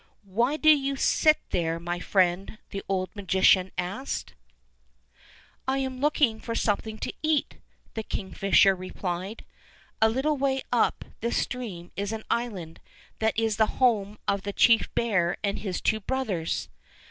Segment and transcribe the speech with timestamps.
[0.27, 4.33] ''Why do you sit there3 my friend.^^" the old magician asked.
[5.67, 7.57] 54 Fairy Tale Bears am looking for something to eat,"
[7.93, 9.45] the kingfisher replied.
[10.01, 12.79] ''A little way up this stream is an island
[13.19, 16.67] that is the home of the chief bear and his two brothers.